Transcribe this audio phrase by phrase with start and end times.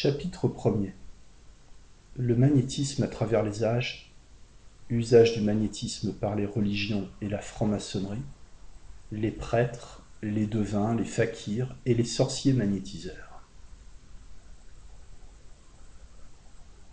[0.00, 0.92] Chapitre 1er
[2.14, 4.12] Le magnétisme à travers les âges,
[4.90, 8.22] usage du magnétisme par les religions et la franc-maçonnerie,
[9.10, 13.42] les prêtres, les devins, les fakirs et les sorciers magnétiseurs.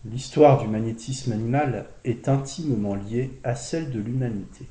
[0.06, 4.68] L'histoire du magnétisme animal est intimement liée à celle de l'humanité.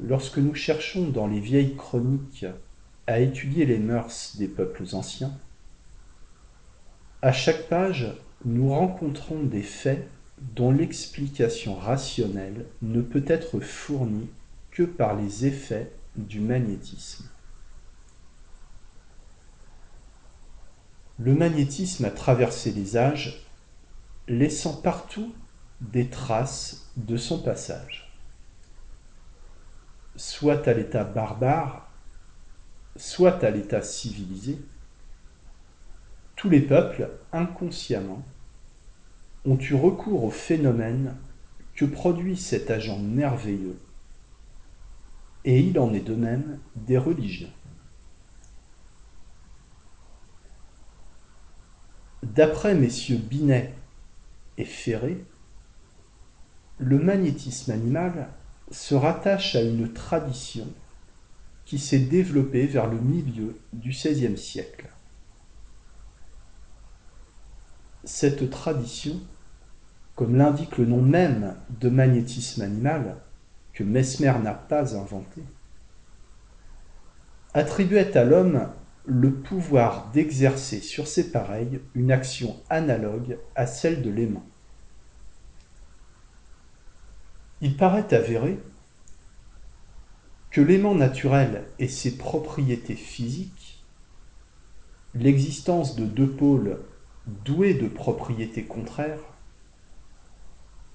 [0.00, 2.46] Lorsque nous cherchons dans les vieilles chroniques
[3.06, 5.38] à étudier les mœurs des peuples anciens,
[7.22, 8.12] à chaque page,
[8.44, 14.28] nous rencontrons des faits dont l'explication rationnelle ne peut être fournie
[14.70, 17.24] que par les effets du magnétisme.
[21.18, 23.46] Le magnétisme a traversé les âges,
[24.28, 25.34] laissant partout
[25.80, 28.12] des traces de son passage.
[30.16, 31.90] Soit à l'état barbare,
[32.96, 34.58] soit à l'état civilisé,
[36.36, 38.22] tous les peuples, inconsciemment,
[39.46, 41.16] ont eu recours au phénomène
[41.74, 43.78] que produit cet agent merveilleux,
[45.44, 47.52] et il en est de même des religions.
[52.22, 53.72] D'après messieurs Binet
[54.58, 55.24] et Ferré,
[56.78, 58.28] le magnétisme animal
[58.70, 60.66] se rattache à une tradition
[61.64, 64.88] qui s'est développée vers le milieu du XVIe siècle.
[68.06, 69.20] Cette tradition,
[70.14, 73.16] comme l'indique le nom même de magnétisme animal,
[73.72, 75.42] que Mesmer n'a pas inventé,
[77.52, 78.68] attribuait à l'homme
[79.06, 84.46] le pouvoir d'exercer sur ses pareils une action analogue à celle de l'aimant.
[87.60, 88.60] Il paraît avéré
[90.52, 93.84] que l'aimant naturel et ses propriétés physiques,
[95.14, 96.78] l'existence de deux pôles
[97.26, 99.20] doué de propriétés contraires,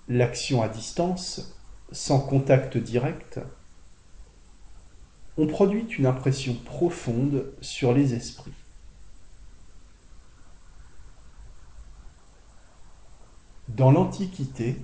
[0.08, 1.58] l'action à distance,
[1.92, 3.40] sans contact direct,
[5.38, 8.54] ont produit une impression profonde sur les esprits.
[13.68, 14.78] Dans l'Antiquité,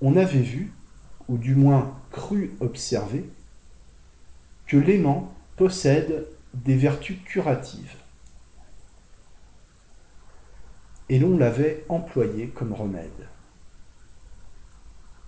[0.00, 0.72] on avait vu,
[1.28, 3.28] ou du moins cru observer,
[4.66, 7.96] que l'aimant possède des vertus curatives
[11.08, 13.28] et l'on l'avait employé comme remède.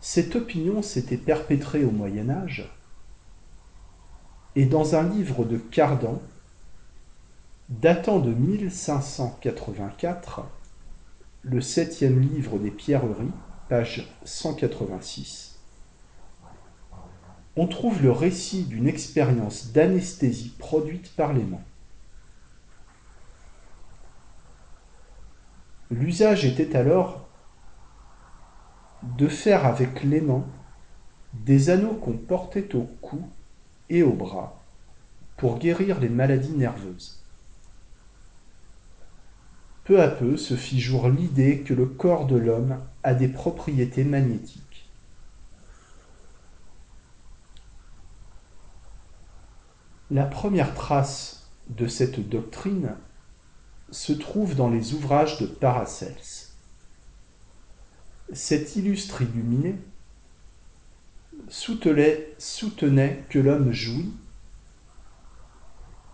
[0.00, 2.70] Cette opinion s'était perpétrée au Moyen Âge,
[4.56, 6.20] et dans un livre de Cardan,
[7.68, 10.42] datant de 1584,
[11.42, 13.30] le septième livre des Pierreries,
[13.68, 15.58] page 186,
[17.56, 21.62] on trouve le récit d'une expérience d'anesthésie produite par l'aimant.
[25.90, 27.26] L'usage était alors
[29.02, 30.46] de faire avec l'aimant
[31.34, 33.28] des anneaux qu'on portait au cou
[33.88, 34.62] et au bras
[35.36, 37.24] pour guérir les maladies nerveuses.
[39.84, 44.04] Peu à peu se fit jour l'idée que le corps de l'homme a des propriétés
[44.04, 44.88] magnétiques.
[50.12, 52.94] La première trace de cette doctrine
[53.90, 56.50] se trouve dans les ouvrages de Paracels.
[58.32, 59.76] Cet illustre illuminé
[61.48, 64.12] soutenait, soutenait que l'homme jouit,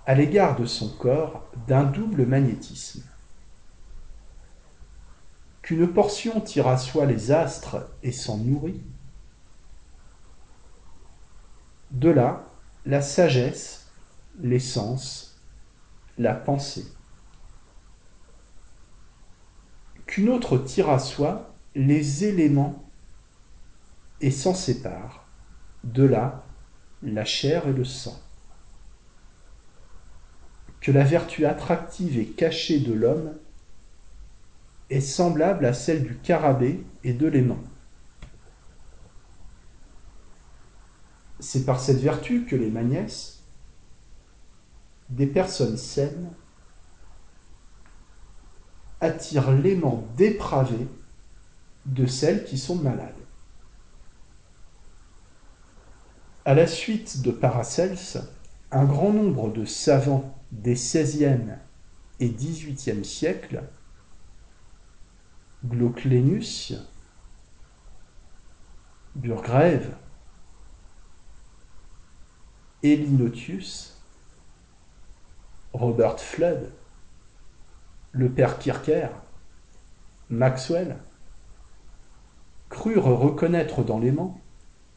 [0.07, 3.03] à l'égard de son corps, d'un double magnétisme.
[5.63, 8.81] Qu'une portion tire à soi les astres et s'en nourrit.
[11.91, 12.49] De là,
[12.85, 13.89] la sagesse,
[14.41, 15.41] l'essence,
[16.19, 16.87] la pensée.
[20.17, 22.83] Qu'une autre tire à soi les éléments
[24.23, 25.29] et s'en sépare.
[25.85, 26.47] De là,
[27.03, 28.19] la chair et le sang.
[30.81, 33.35] Que la vertu attractive et cachée de l'homme
[34.89, 37.63] est semblable à celle du carabé et de l'aimant.
[41.41, 43.43] C'est par cette vertu que les magnès,
[45.11, 46.31] des personnes saines,
[49.07, 50.87] attire l'aimant dépravé
[51.87, 53.15] de celles qui sont malades.
[56.45, 58.23] À la suite de Paracels,
[58.71, 61.57] un grand nombre de savants des XVIe
[62.21, 63.63] et XVIIIe siècles,
[65.65, 66.75] Glauclénus,
[69.15, 69.97] Burgrave,
[72.83, 74.01] Elinotius,
[75.73, 76.71] Robert Flood,
[78.17, 79.09] le père Kircher,
[80.31, 80.97] Maxwell,
[82.69, 84.41] crurent reconnaître dans l'aimant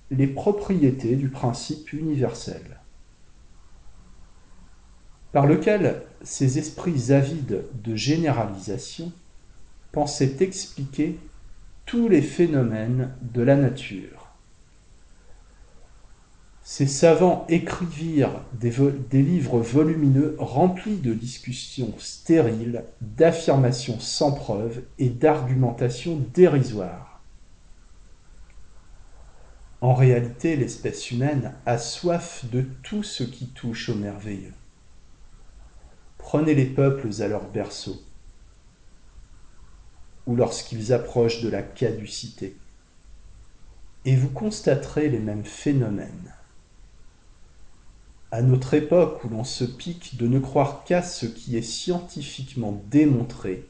[0.09, 2.79] les propriétés du principe universel,
[5.31, 9.11] par lequel ces esprits avides de généralisation
[9.91, 11.19] pensaient expliquer
[11.85, 14.18] tous les phénomènes de la nature.
[16.71, 26.23] Ces savants écrivirent des, livres volumineux remplis de discussions stériles, d'affirmations sans preuve et d'argumentations
[26.35, 27.23] dérisoires.
[29.81, 34.53] En réalité, l'espèce humaine a soif de tout ce qui touche au merveilleux.
[36.19, 37.99] Prenez les peuples à leur berceau,
[40.27, 42.55] ou lorsqu'ils approchent de la caducité,
[44.05, 46.35] et vous constaterez les mêmes phénomènes
[48.31, 52.83] à notre époque où l'on se pique de ne croire qu'à ce qui est scientifiquement
[52.91, 53.67] démontré,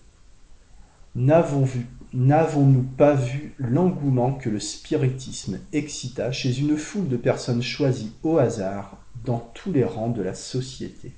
[1.15, 8.37] n'avons-nous pas vu l'engouement que le spiritisme excita chez une foule de personnes choisies au
[8.37, 11.13] hasard dans tous les rangs de la société?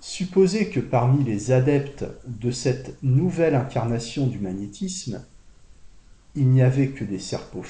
[0.00, 5.24] Supposez que parmi les adeptes de cette nouvelle incarnation du magnétisme,
[6.34, 7.62] il n'y avait que des cerveaux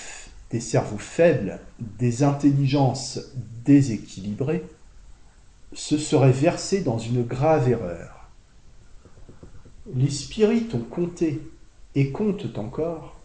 [0.52, 3.20] des cerveaux faibles, des intelligences
[3.64, 4.64] déséquilibrées,
[5.72, 8.28] se seraient versés dans une grave erreur.
[9.94, 11.40] Les spirites ont compté
[11.94, 13.16] et comptent encore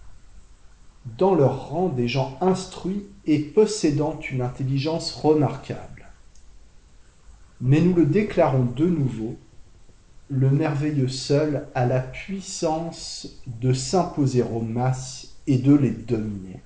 [1.18, 6.08] dans leur rang des gens instruits et possédant une intelligence remarquable.
[7.60, 9.36] Mais nous le déclarons de nouveau,
[10.30, 16.62] le merveilleux seul a la puissance de s'imposer aux masses et de les dominer.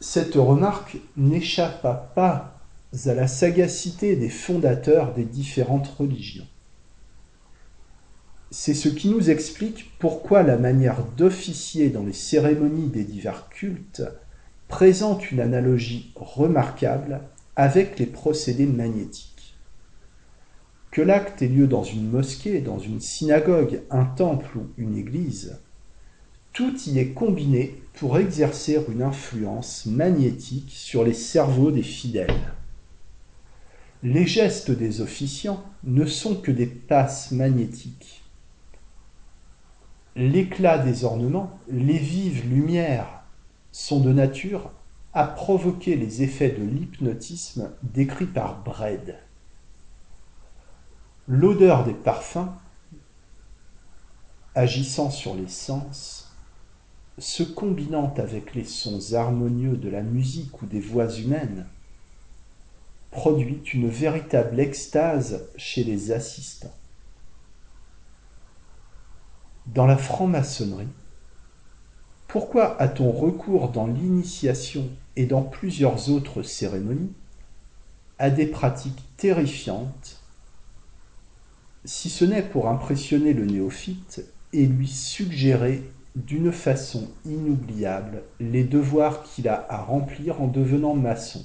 [0.00, 2.60] Cette remarque n'échappa pas
[3.06, 6.46] à la sagacité des fondateurs des différentes religions.
[8.50, 14.04] C'est ce qui nous explique pourquoi la manière d'officier dans les cérémonies des divers cultes
[14.68, 17.20] présente une analogie remarquable
[17.56, 19.56] avec les procédés magnétiques.
[20.92, 25.58] Que l'acte ait lieu dans une mosquée, dans une synagogue, un temple ou une église,
[26.52, 32.52] tout y est combiné pour exercer une influence magnétique sur les cerveaux des fidèles.
[34.04, 38.22] Les gestes des officiants ne sont que des passes magnétiques.
[40.14, 43.22] L'éclat des ornements, les vives lumières
[43.72, 44.70] sont de nature
[45.12, 49.16] à provoquer les effets de l'hypnotisme décrits par Bredd.
[51.26, 52.48] L'odeur des parfums,
[54.54, 56.27] agissant sur les sens,
[57.18, 61.66] se combinant avec les sons harmonieux de la musique ou des voix humaines,
[63.10, 66.74] produit une véritable extase chez les assistants.
[69.66, 70.88] Dans la franc-maçonnerie,
[72.26, 77.12] pourquoi a-t-on recours dans l'initiation et dans plusieurs autres cérémonies
[78.18, 80.22] à des pratiques terrifiantes,
[81.84, 89.22] si ce n'est pour impressionner le néophyte et lui suggérer d'une façon inoubliable les devoirs
[89.22, 91.44] qu'il a à remplir en devenant maçon.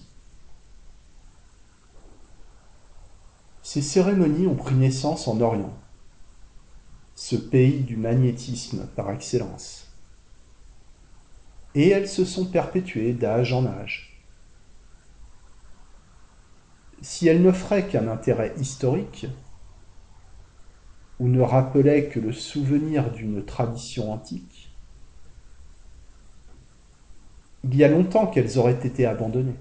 [3.61, 5.73] Ces cérémonies ont pris naissance en Orient,
[7.15, 9.87] ce pays du magnétisme par excellence,
[11.75, 14.21] et elles se sont perpétuées d'âge en âge.
[17.01, 19.27] Si elles n'offraient qu'un intérêt historique,
[21.19, 24.73] ou ne rappelaient que le souvenir d'une tradition antique,
[27.63, 29.55] il y a longtemps qu'elles auraient été abandonnées.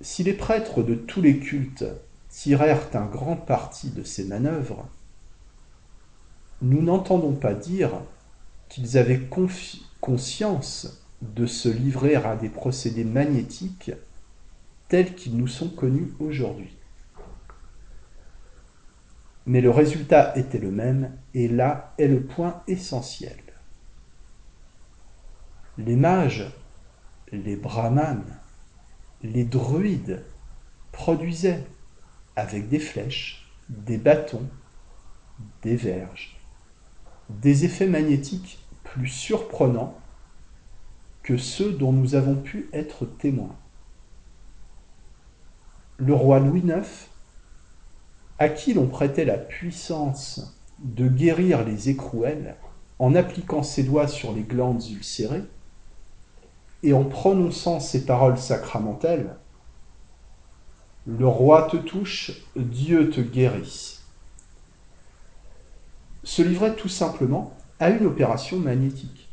[0.00, 1.84] Si les prêtres de tous les cultes
[2.28, 4.88] tirèrent un grand parti de ces manœuvres,
[6.62, 7.90] nous n'entendons pas dire
[8.68, 9.28] qu'ils avaient
[10.00, 13.92] conscience de se livrer à des procédés magnétiques
[14.88, 16.74] tels qu'ils nous sont connus aujourd'hui.
[19.46, 23.38] Mais le résultat était le même, et là est le point essentiel.
[25.78, 26.50] Les mages,
[27.32, 28.38] les brahmanes,
[29.22, 30.24] les druides
[30.92, 31.64] produisaient,
[32.36, 34.48] avec des flèches, des bâtons,
[35.62, 36.38] des verges,
[37.28, 39.98] des effets magnétiques plus surprenants
[41.22, 43.56] que ceux dont nous avons pu être témoins
[45.98, 47.08] le roi Louis IX,
[48.38, 52.56] à qui l'on prêtait la puissance de guérir les écrouelles
[53.00, 55.44] en appliquant ses doigts sur les glandes ulcérées,
[56.84, 59.36] et en prononçant ces paroles sacramentelles,
[61.06, 64.04] le roi te touche, Dieu te guérisse,
[66.22, 69.27] se livrait tout simplement à une opération magnétique.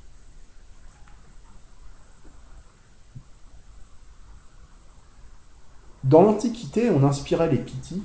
[6.06, 8.04] Dans l'Antiquité, on inspirait les Pythis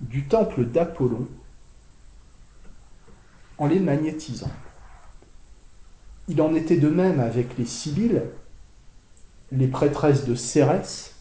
[0.00, 1.28] du temple d'Apollon
[3.58, 4.50] en les magnétisant.
[6.26, 8.24] Il en était de même avec les Sibylles,
[9.52, 11.14] les prêtresses de Cérès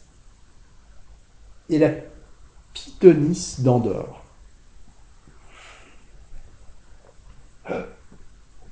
[1.70, 1.92] et la
[2.74, 4.24] Pythonis d'Andorre.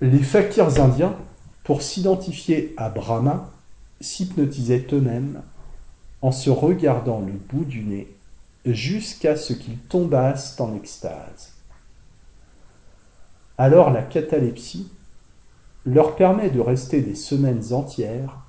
[0.01, 1.15] Les fakirs indiens,
[1.63, 3.51] pour s'identifier à Brahma,
[4.01, 5.43] s'hypnotisaient eux-mêmes
[6.25, 8.11] en se regardant le bout du nez
[8.65, 11.53] jusqu'à ce qu'ils tombassent en extase.
[13.59, 14.91] Alors la catalepsie
[15.85, 18.39] leur permet de rester des semaines entières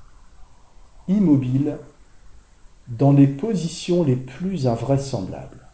[1.06, 1.76] immobiles
[2.88, 5.68] dans les positions les plus invraisemblables.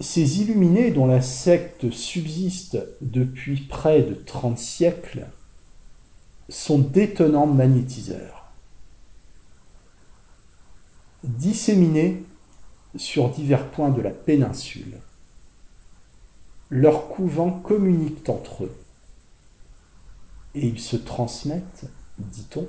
[0.00, 5.24] Ces illuminés dont la secte subsiste depuis près de trente siècles
[6.50, 8.37] sont d'étonnants magnétiseurs.
[11.24, 12.24] Disséminés
[12.94, 15.00] sur divers points de la péninsule,
[16.70, 18.76] leurs couvents communiquent entre eux
[20.54, 21.86] et ils se transmettent,
[22.18, 22.68] dit-on,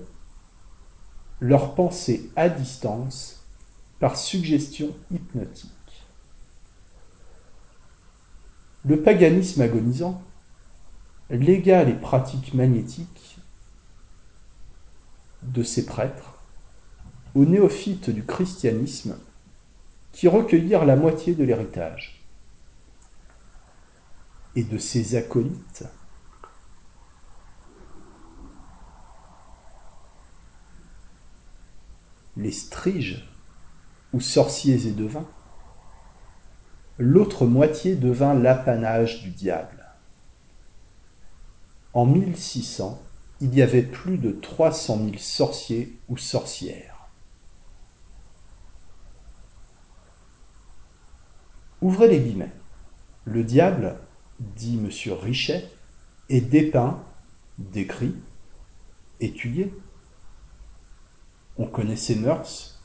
[1.40, 3.46] leurs pensées à distance
[4.00, 5.70] par suggestion hypnotique.
[8.86, 10.22] Le paganisme agonisant
[11.30, 13.38] légua les pratiques magnétiques
[15.44, 16.39] de ses prêtres
[17.40, 19.18] aux néophytes du christianisme
[20.12, 22.22] qui recueillirent la moitié de l'héritage.
[24.58, 25.86] Et de ses acolytes
[32.36, 33.30] les striges,
[34.12, 35.28] ou sorciers et devins,
[36.98, 39.86] l'autre moitié devint l'apanage du diable.
[41.94, 43.02] En 1600,
[43.40, 46.99] il y avait plus de 300 000 sorciers ou sorcières.
[51.82, 52.52] Ouvrez les guillemets.
[53.26, 53.98] Le diable,
[54.40, 54.90] dit M.
[55.14, 55.70] Richet,
[56.30, 57.04] est dépeint,
[57.58, 58.16] décrit,
[59.20, 59.74] étudié.
[61.58, 62.82] On connaît ses mœurs,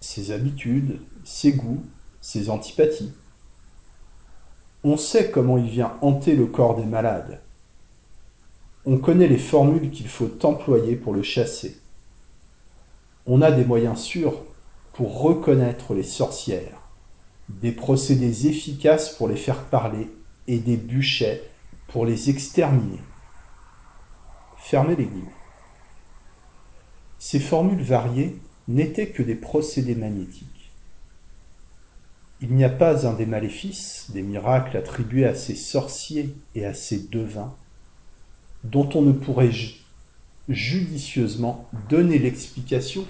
[0.00, 1.84] ses habitudes, ses goûts,
[2.20, 3.12] ses antipathies.
[4.84, 7.40] On sait comment il vient hanter le corps des malades.
[8.84, 11.80] On connaît les formules qu'il faut employer pour le chasser.
[13.26, 14.44] On a des moyens sûrs
[14.92, 16.80] pour reconnaître les sorcières,
[17.48, 20.10] des procédés efficaces pour les faire parler
[20.48, 21.42] et des bûchets
[21.88, 23.00] pour les exterminer.
[24.56, 25.30] Fermez les guillemets.
[27.18, 28.36] Ces formules variées
[28.68, 30.72] n'étaient que des procédés magnétiques.
[32.40, 36.74] Il n'y a pas un des maléfices, des miracles attribués à ces sorciers et à
[36.74, 37.54] ces devins,
[38.64, 39.52] dont on ne pourrait
[40.48, 43.06] judicieusement donner l'explication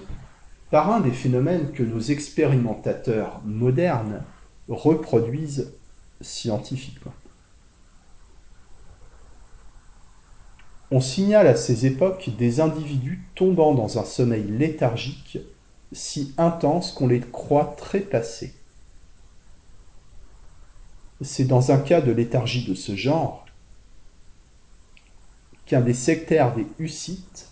[0.69, 4.23] par un des phénomènes que nos expérimentateurs modernes
[4.67, 5.73] reproduisent
[6.21, 7.13] scientifiquement.
[10.89, 15.39] On signale à ces époques des individus tombant dans un sommeil léthargique
[15.91, 18.53] si intense qu'on les croit trépassés.
[21.21, 23.45] C'est dans un cas de léthargie de ce genre
[25.65, 27.51] qu'un des sectaires des Hussites,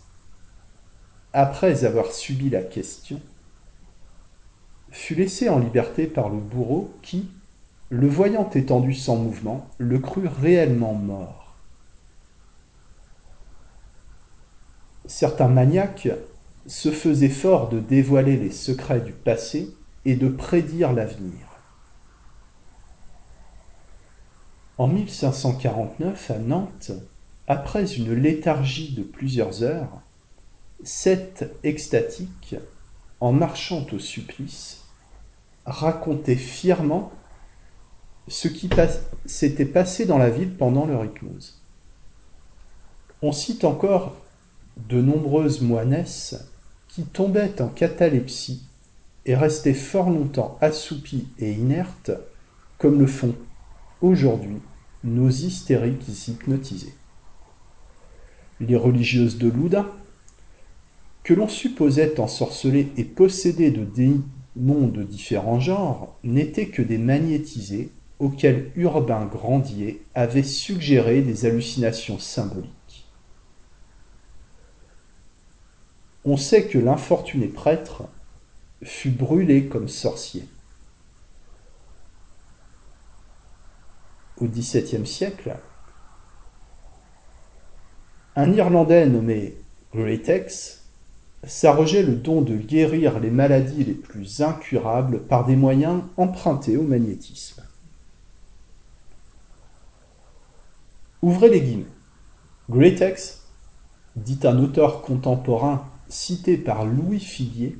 [1.35, 3.19] après avoir subi la question,
[4.89, 7.29] fut laissé en liberté par le bourreau qui,
[7.89, 11.57] le voyant étendu sans mouvement, le crut réellement mort.
[15.07, 16.07] Certains maniaques
[16.67, 19.75] se faisaient fort de dévoiler les secrets du passé
[20.05, 21.59] et de prédire l'avenir.
[24.77, 26.91] En 1549, à Nantes,
[27.47, 30.01] après une léthargie de plusieurs heures,
[30.83, 32.55] sept extatiques,
[33.19, 34.83] en marchant au supplice,
[35.65, 37.11] racontaient fièrement
[38.27, 38.69] ce qui
[39.25, 41.61] s'était passé dans la ville pendant leur hypnose.
[43.21, 44.15] On cite encore
[44.77, 46.35] de nombreuses moinesses
[46.87, 48.63] qui tombaient en catalepsie
[49.25, 52.11] et restaient fort longtemps assoupies et inertes,
[52.77, 53.35] comme le font
[54.01, 54.61] aujourd'hui
[55.03, 56.93] nos hystériques hypnotisés.
[58.59, 59.87] Les religieuses de Loudun,
[61.25, 67.91] que l'on supposait ensorcelées et possédées de démons de différents genres, n'étaient que des magnétisés
[68.19, 72.71] auxquels Urbain Grandier avait suggéré des hallucinations symboliques.
[76.25, 78.03] on sait que l'infortuné prêtre
[78.83, 80.47] fut brûlé comme sorcier.
[84.37, 85.55] Au XVIIe siècle,
[88.35, 89.55] un Irlandais nommé
[89.93, 90.84] Greatex
[91.47, 96.83] s'arrogeait le don de guérir les maladies les plus incurables par des moyens empruntés au
[96.83, 97.63] magnétisme.
[101.21, 101.85] Ouvrez les guillemets.
[102.69, 103.47] Greatex,
[104.15, 107.77] dit un auteur contemporain cité par Louis Figuier,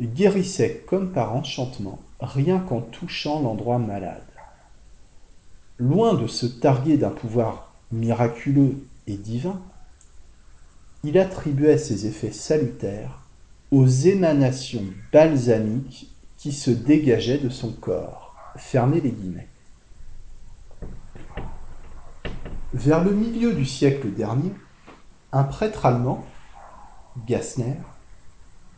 [0.00, 4.22] guérissait comme par enchantement rien qu'en touchant l'endroit malade.
[5.78, 9.60] Loin de se targuer d'un pouvoir miraculeux et divin,
[11.04, 13.20] il attribuait ses effets salutaires
[13.70, 18.34] aux émanations balsamiques qui se dégageaient de son corps.
[22.74, 24.52] Vers le milieu du siècle dernier,
[25.32, 26.24] un prêtre allemand,
[27.26, 27.76] Gassner,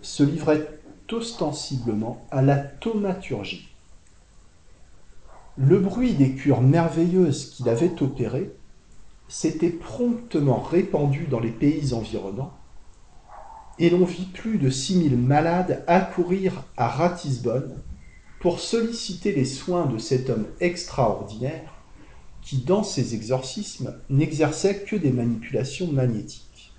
[0.01, 0.69] se livrait
[1.13, 3.69] ostensiblement à la thaumaturgie.
[5.57, 8.53] Le bruit des cures merveilleuses qu'il avait opérées
[9.29, 12.53] s'était promptement répandu dans les pays environnants,
[13.79, 17.83] et l'on vit plus de six mille malades accourir à Ratisbonne
[18.41, 21.73] pour solliciter les soins de cet homme extraordinaire
[22.43, 26.75] qui, dans ses exorcismes, n'exerçait que des manipulations magnétiques.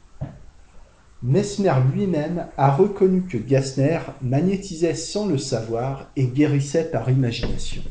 [1.24, 7.82] Mesmer lui-même a reconnu que Gassner magnétisait sans le savoir et guérissait par imagination.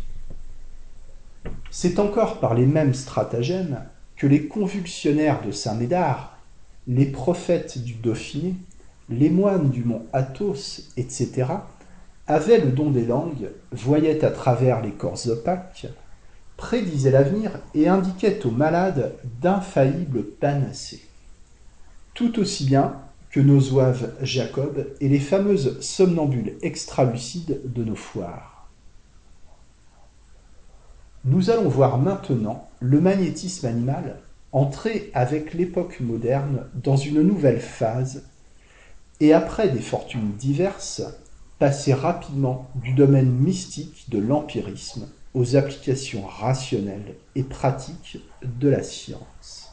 [1.68, 3.82] C'est encore par les mêmes stratagèmes
[4.26, 6.36] les convulsionnaires de Saint-Médard,
[6.86, 8.54] les prophètes du Dauphiné,
[9.08, 11.46] les moines du mont Athos, etc.,
[12.26, 15.86] avaient le don des langues, voyaient à travers les corps opaques,
[16.56, 21.04] prédisaient l'avenir et indiquaient aux malades d'infaillibles panacées.
[22.14, 22.94] Tout aussi bien
[23.30, 28.68] que nos zouaves Jacob et les fameuses somnambules extralucides de nos foires.
[31.24, 34.16] Nous allons voir maintenant le magnétisme animal
[34.52, 38.24] entrer avec l'époque moderne dans une nouvelle phase
[39.20, 41.02] et après des fortunes diverses,
[41.58, 49.63] passer rapidement du domaine mystique de l'empirisme aux applications rationnelles et pratiques de la science.